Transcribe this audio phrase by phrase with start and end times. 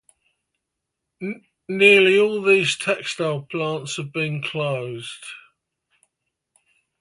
[1.69, 5.23] Nearly all these textile plants have been closed.